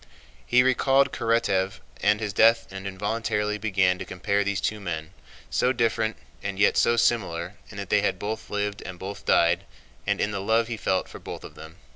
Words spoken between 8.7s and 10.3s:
and both died and